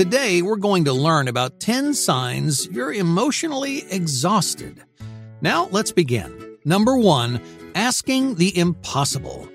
[0.00, 4.82] Today, we're going to learn about 10 signs you're emotionally exhausted.
[5.42, 6.56] Now, let's begin.
[6.64, 7.38] Number one,
[7.74, 9.46] asking the impossible.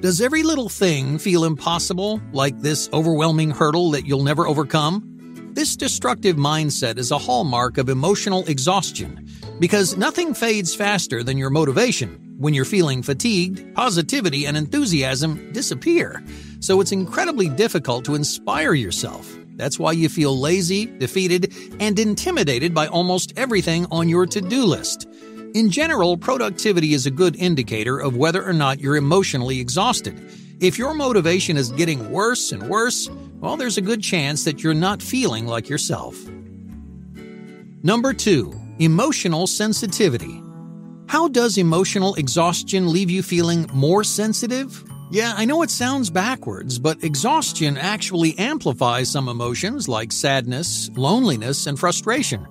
[0.00, 5.50] Does every little thing feel impossible, like this overwhelming hurdle that you'll never overcome?
[5.54, 9.26] This destructive mindset is a hallmark of emotional exhaustion
[9.58, 12.36] because nothing fades faster than your motivation.
[12.36, 16.22] When you're feeling fatigued, positivity and enthusiasm disappear,
[16.60, 19.34] so it's incredibly difficult to inspire yourself.
[19.58, 24.64] That's why you feel lazy, defeated, and intimidated by almost everything on your to do
[24.64, 25.06] list.
[25.54, 30.16] In general, productivity is a good indicator of whether or not you're emotionally exhausted.
[30.60, 33.10] If your motivation is getting worse and worse,
[33.40, 36.16] well, there's a good chance that you're not feeling like yourself.
[37.82, 40.40] Number two, emotional sensitivity.
[41.08, 44.84] How does emotional exhaustion leave you feeling more sensitive?
[45.10, 51.66] Yeah, I know it sounds backwards, but exhaustion actually amplifies some emotions like sadness, loneliness,
[51.66, 52.46] and frustration.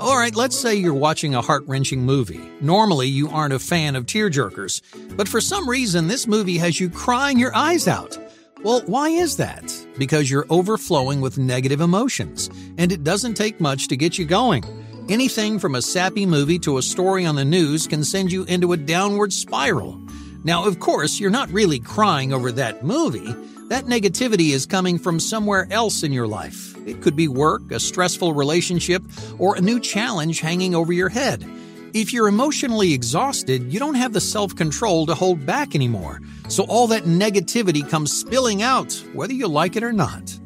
[0.00, 2.40] All right, let's say you're watching a heart wrenching movie.
[2.60, 4.82] Normally, you aren't a fan of tearjerkers,
[5.16, 8.18] but for some reason, this movie has you crying your eyes out.
[8.64, 9.72] Well, why is that?
[9.96, 14.64] Because you're overflowing with negative emotions, and it doesn't take much to get you going.
[15.08, 18.72] Anything from a sappy movie to a story on the news can send you into
[18.72, 20.00] a downward spiral.
[20.42, 23.34] Now, of course, you're not really crying over that movie.
[23.68, 26.74] That negativity is coming from somewhere else in your life.
[26.86, 29.02] It could be work, a stressful relationship,
[29.38, 31.44] or a new challenge hanging over your head.
[31.92, 36.20] If you're emotionally exhausted, you don't have the self control to hold back anymore.
[36.48, 40.38] So all that negativity comes spilling out, whether you like it or not.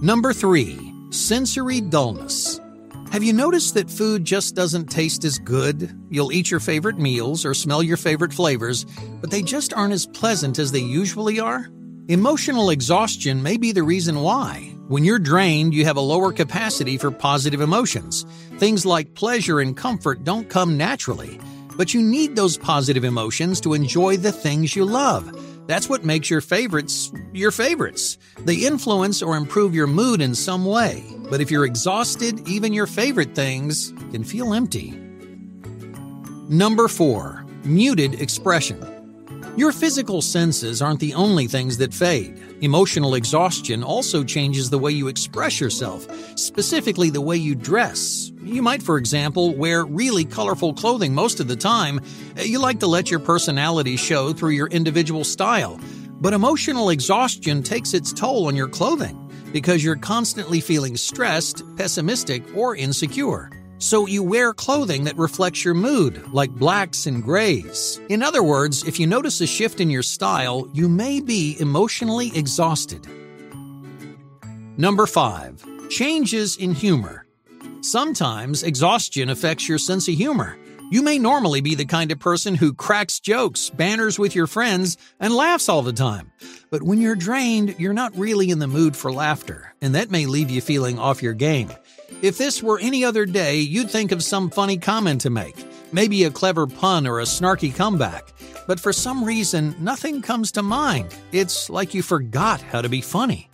[0.00, 2.60] Number three, sensory dullness.
[3.12, 5.98] Have you noticed that food just doesn't taste as good?
[6.10, 8.84] You'll eat your favorite meals or smell your favorite flavors,
[9.20, 11.68] but they just aren't as pleasant as they usually are?
[12.08, 14.74] Emotional exhaustion may be the reason why.
[14.88, 18.26] When you're drained, you have a lower capacity for positive emotions.
[18.58, 21.40] Things like pleasure and comfort don't come naturally,
[21.76, 25.66] but you need those positive emotions to enjoy the things you love.
[25.66, 28.18] That's what makes your favorites your favorites.
[28.40, 31.04] They influence or improve your mood in some way.
[31.30, 34.92] But if you're exhausted, even your favorite things can feel empty.
[36.48, 37.44] Number 4.
[37.64, 38.82] Muted expression.
[39.58, 42.40] Your physical senses aren't the only things that fade.
[42.60, 46.06] Emotional exhaustion also changes the way you express yourself,
[46.38, 48.32] specifically the way you dress.
[48.42, 52.00] You might, for example, wear really colorful clothing most of the time.
[52.36, 55.78] You like to let your personality show through your individual style.
[56.20, 62.42] But emotional exhaustion takes its toll on your clothing because you're constantly feeling stressed, pessimistic,
[62.54, 63.50] or insecure.
[63.78, 68.00] So you wear clothing that reflects your mood, like blacks and grays.
[68.08, 72.32] In other words, if you notice a shift in your style, you may be emotionally
[72.34, 73.06] exhausted.
[74.76, 75.88] Number 5.
[75.90, 77.24] Changes in humor.
[77.80, 80.58] Sometimes exhaustion affects your sense of humor.
[80.90, 84.96] You may normally be the kind of person who cracks jokes, banners with your friends,
[85.20, 86.32] and laughs all the time.
[86.70, 90.24] But when you're drained, you're not really in the mood for laughter, and that may
[90.24, 91.70] leave you feeling off your game.
[92.22, 95.56] If this were any other day, you'd think of some funny comment to make,
[95.92, 98.32] maybe a clever pun or a snarky comeback.
[98.66, 101.14] But for some reason, nothing comes to mind.
[101.32, 103.47] It's like you forgot how to be funny.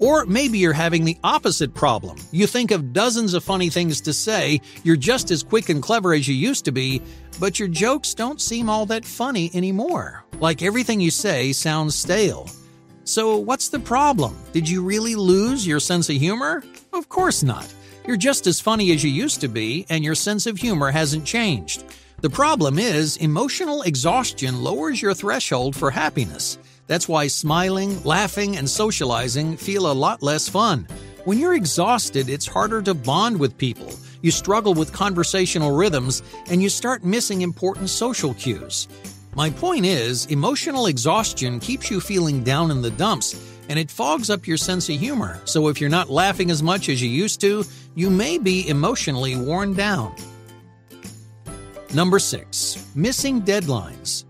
[0.00, 2.16] Or maybe you're having the opposite problem.
[2.32, 6.14] You think of dozens of funny things to say, you're just as quick and clever
[6.14, 7.02] as you used to be,
[7.38, 10.24] but your jokes don't seem all that funny anymore.
[10.40, 12.48] Like everything you say sounds stale.
[13.04, 14.38] So, what's the problem?
[14.52, 16.62] Did you really lose your sense of humor?
[16.92, 17.72] Of course not.
[18.06, 21.26] You're just as funny as you used to be, and your sense of humor hasn't
[21.26, 21.84] changed.
[22.20, 26.58] The problem is, emotional exhaustion lowers your threshold for happiness.
[26.90, 30.88] That's why smiling, laughing, and socializing feel a lot less fun.
[31.24, 33.94] When you're exhausted, it's harder to bond with people.
[34.22, 38.88] You struggle with conversational rhythms, and you start missing important social cues.
[39.36, 44.28] My point is, emotional exhaustion keeps you feeling down in the dumps and it fogs
[44.28, 45.40] up your sense of humor.
[45.44, 47.64] So if you're not laughing as much as you used to,
[47.94, 50.12] you may be emotionally worn down.
[51.94, 52.84] Number 6.
[52.96, 54.24] Missing deadlines.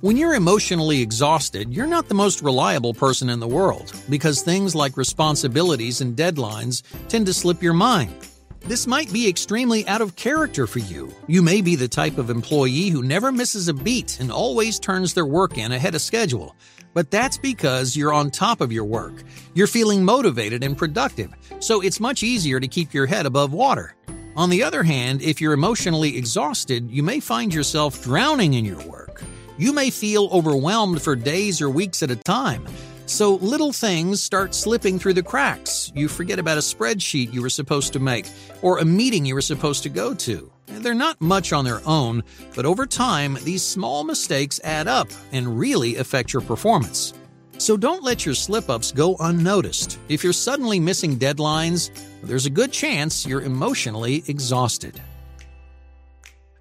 [0.00, 4.76] When you're emotionally exhausted, you're not the most reliable person in the world because things
[4.76, 8.14] like responsibilities and deadlines tend to slip your mind.
[8.60, 11.12] This might be extremely out of character for you.
[11.26, 15.14] You may be the type of employee who never misses a beat and always turns
[15.14, 16.54] their work in ahead of schedule.
[16.94, 19.24] But that's because you're on top of your work.
[19.54, 23.96] You're feeling motivated and productive, so it's much easier to keep your head above water.
[24.36, 28.86] On the other hand, if you're emotionally exhausted, you may find yourself drowning in your
[28.86, 29.24] work.
[29.58, 32.64] You may feel overwhelmed for days or weeks at a time.
[33.06, 35.90] So little things start slipping through the cracks.
[35.96, 38.26] You forget about a spreadsheet you were supposed to make
[38.62, 40.52] or a meeting you were supposed to go to.
[40.66, 42.22] They're not much on their own,
[42.54, 47.14] but over time, these small mistakes add up and really affect your performance.
[47.56, 49.98] So don't let your slip ups go unnoticed.
[50.08, 51.90] If you're suddenly missing deadlines,
[52.22, 55.00] there's a good chance you're emotionally exhausted.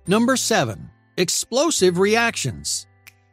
[0.07, 0.89] Number 7.
[1.17, 2.86] Explosive reactions.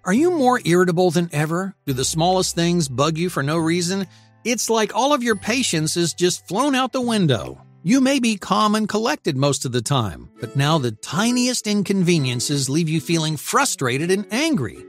[0.06, 1.75] Are you more irritable than ever?
[1.87, 4.06] Do the smallest things bug you for no reason?
[4.45, 7.65] It's like all of your patience is just flown out the window.
[7.83, 12.69] You may be calm and collected most of the time, but now the tiniest inconveniences
[12.69, 14.85] leave you feeling frustrated and angry.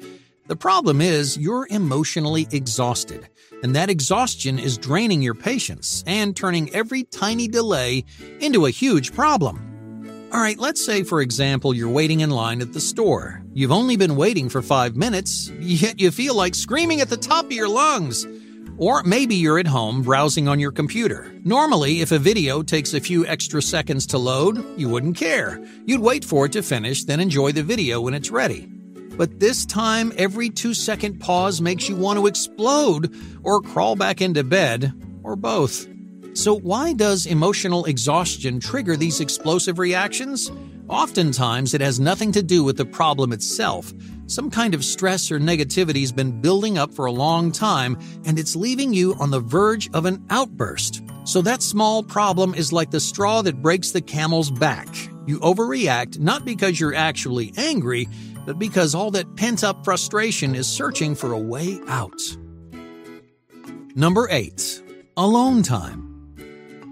[0.47, 3.29] The problem is you're emotionally exhausted,
[3.63, 8.03] and that exhaustion is draining your patience and turning every tiny delay
[8.41, 9.74] into a huge problem.
[10.31, 13.41] All right, let's say, for example, you're waiting in line at the store.
[13.53, 17.45] You've only been waiting for five minutes, yet you feel like screaming at the top
[17.45, 18.27] of your lungs.
[18.77, 21.31] Or maybe you're at home browsing on your computer.
[21.45, 25.63] Normally, if a video takes a few extra seconds to load, you wouldn't care.
[25.85, 28.67] You'd wait for it to finish, then enjoy the video when it's ready.
[29.15, 34.21] But this time, every two second pause makes you want to explode or crawl back
[34.21, 34.91] into bed,
[35.23, 35.87] or both.
[36.35, 40.51] So, why does emotional exhaustion trigger these explosive reactions?
[40.89, 43.93] Oftentimes, it has nothing to do with the problem itself.
[44.27, 48.37] Some kind of stress or negativity has been building up for a long time, and
[48.37, 51.01] it's leaving you on the verge of an outburst.
[51.23, 54.93] So, that small problem is like the straw that breaks the camel's back.
[55.25, 58.09] You overreact not because you're actually angry,
[58.45, 62.19] but because all that pent up frustration is searching for a way out.
[63.95, 64.83] Number 8.
[65.15, 66.04] Alone time.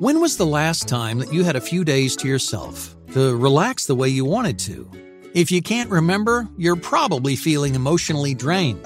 [0.04, 3.86] When was the last time that you had a few days to yourself to relax
[3.86, 4.92] the way you wanted to?
[5.34, 8.86] If you can't remember, you're probably feeling emotionally drained.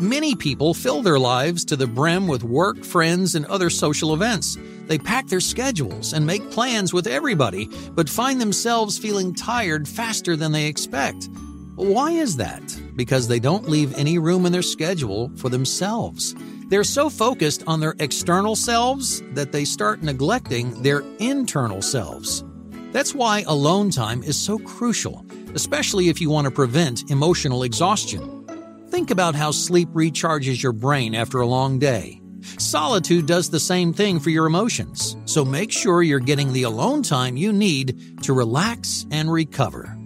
[0.00, 4.58] Many people fill their lives to the brim with work, friends, and other social events.
[4.88, 10.34] They pack their schedules and make plans with everybody, but find themselves feeling tired faster
[10.34, 11.28] than they expect.
[11.76, 12.76] Why is that?
[12.96, 16.34] Because they don't leave any room in their schedule for themselves.
[16.68, 22.44] They're so focused on their external selves that they start neglecting their internal selves.
[22.92, 25.24] That's why alone time is so crucial,
[25.54, 28.46] especially if you want to prevent emotional exhaustion.
[28.88, 32.20] Think about how sleep recharges your brain after a long day.
[32.58, 37.02] Solitude does the same thing for your emotions, so make sure you're getting the alone
[37.02, 39.96] time you need to relax and recover.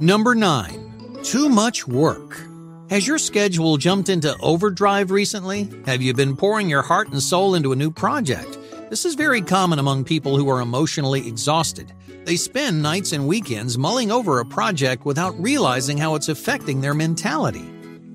[0.00, 1.18] Number 9.
[1.22, 2.49] Too much work.
[2.90, 5.68] Has your schedule jumped into overdrive recently?
[5.86, 8.58] Have you been pouring your heart and soul into a new project?
[8.90, 11.92] This is very common among people who are emotionally exhausted.
[12.24, 16.92] They spend nights and weekends mulling over a project without realizing how it's affecting their
[16.92, 17.62] mentality.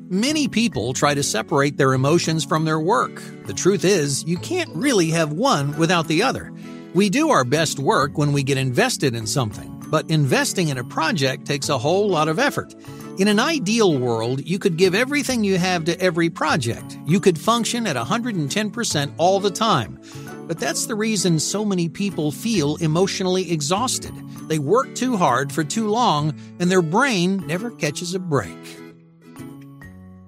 [0.10, 3.24] Many people try to separate their emotions from their work.
[3.46, 6.52] The truth is, you can't really have one without the other.
[6.94, 10.84] We do our best work when we get invested in something but investing in a
[10.84, 12.76] project takes a whole lot of effort.
[13.18, 16.98] In an ideal world, you could give everything you have to every project.
[17.06, 20.02] You could function at 110% all the time.
[20.48, 24.12] But that's the reason so many people feel emotionally exhausted.
[24.50, 28.58] They work too hard for too long, and their brain never catches a break.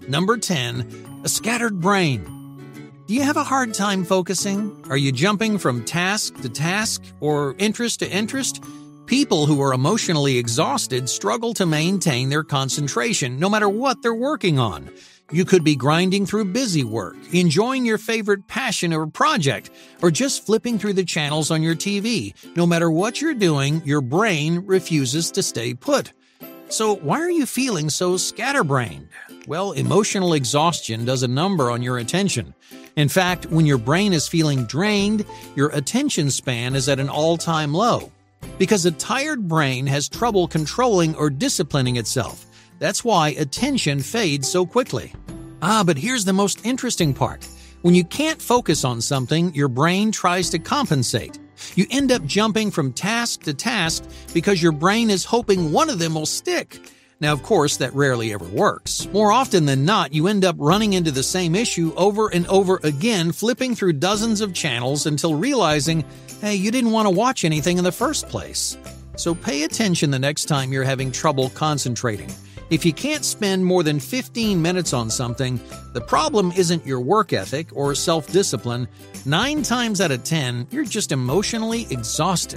[0.07, 2.23] Number 10, a scattered brain.
[3.05, 4.85] Do you have a hard time focusing?
[4.89, 8.63] Are you jumping from task to task or interest to interest?
[9.07, 14.59] People who are emotionally exhausted struggle to maintain their concentration no matter what they're working
[14.59, 14.89] on.
[15.31, 19.69] You could be grinding through busy work, enjoying your favorite passion or project,
[20.01, 22.33] or just flipping through the channels on your TV.
[22.57, 26.11] No matter what you're doing, your brain refuses to stay put.
[26.67, 29.07] So, why are you feeling so scatterbrained?
[29.47, 32.53] Well, emotional exhaustion does a number on your attention.
[32.97, 37.37] In fact, when your brain is feeling drained, your attention span is at an all
[37.37, 38.11] time low
[38.57, 42.45] because a tired brain has trouble controlling or disciplining itself.
[42.79, 45.13] That's why attention fades so quickly.
[45.61, 47.47] Ah, but here's the most interesting part.
[47.81, 51.39] When you can't focus on something, your brain tries to compensate.
[51.75, 55.99] You end up jumping from task to task because your brain is hoping one of
[55.99, 56.91] them will stick.
[57.19, 59.07] Now, of course, that rarely ever works.
[59.11, 62.79] More often than not, you end up running into the same issue over and over
[62.83, 66.05] again, flipping through dozens of channels until realizing,
[66.41, 68.77] hey, you didn't want to watch anything in the first place.
[69.15, 72.29] So pay attention the next time you're having trouble concentrating.
[72.69, 75.59] If you can't spend more than 15 minutes on something,
[75.93, 78.87] the problem isn't your work ethic or self discipline.
[79.25, 82.55] Nine times out of 10, you're just emotionally exhausted.